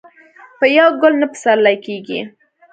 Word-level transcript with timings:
په 0.59 0.65
یو 0.77 0.87
ګل 1.01 1.13
نه 1.21 1.27
پسرلی 1.31 1.75
کېږي 1.85 2.19